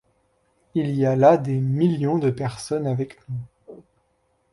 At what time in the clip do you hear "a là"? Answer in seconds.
1.05-1.37